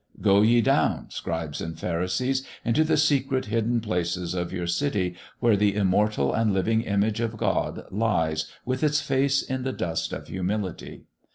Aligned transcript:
Go 0.19 0.41
ye 0.41 0.61
down, 0.61 1.11
scribes 1.11 1.61
and 1.61 1.77
pharisees, 1.77 2.43
into 2.65 2.83
the 2.83 2.97
secret, 2.97 3.45
hidden 3.45 3.81
places 3.81 4.33
of 4.33 4.51
your 4.51 4.65
city 4.65 5.15
where 5.39 5.55
the 5.55 5.75
immortal 5.75 6.33
and 6.33 6.55
living 6.55 6.81
image 6.81 7.19
of 7.19 7.37
God 7.37 7.85
lies 7.91 8.51
with 8.65 8.81
its 8.83 8.99
face 8.99 9.43
in 9.43 9.61
the 9.61 9.73
dust 9.73 10.11
of 10.11 10.27
humility. 10.27 11.03